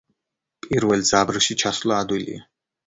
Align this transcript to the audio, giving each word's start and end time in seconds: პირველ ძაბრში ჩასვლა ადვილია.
პირველ 0.67 1.05
ძაბრში 1.11 1.59
ჩასვლა 1.67 2.03
ადვილია. 2.07 2.47